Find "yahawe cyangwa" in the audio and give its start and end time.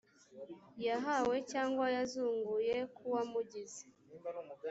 0.85-1.85